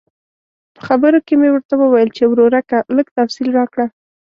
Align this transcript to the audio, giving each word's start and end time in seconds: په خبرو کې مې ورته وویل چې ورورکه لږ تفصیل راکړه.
په 0.75 0.81
خبرو 0.87 1.19
کې 1.27 1.33
مې 1.39 1.49
ورته 1.51 1.73
وویل 1.77 2.09
چې 2.17 2.23
ورورکه 2.31 2.77
لږ 2.95 3.07
تفصیل 3.17 3.49
راکړه. 3.59 3.85